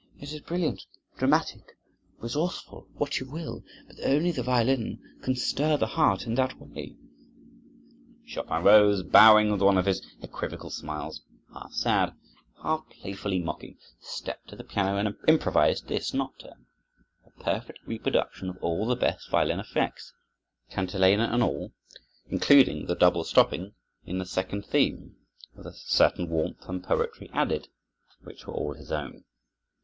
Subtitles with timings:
[0.19, 0.83] It is brilliant,
[1.19, 1.77] dramatic,
[2.17, 6.95] resourceful, what you will; but only the violin can stir the heart in that way."
[8.25, 11.21] Chopin rose, bowing with one of his equivocal smiles,
[11.53, 12.15] half sad,
[12.63, 16.65] half playfully mocking, stepped to the piano and improvised this nocturne,
[17.27, 20.11] a perfect reproduction of all the best violin effects,
[20.71, 21.73] cantilena and all,
[22.27, 23.75] including the double stopping
[24.05, 25.15] in the second theme,
[25.53, 27.67] with a certain warmth and poetry added,
[28.23, 29.25] which were all his own.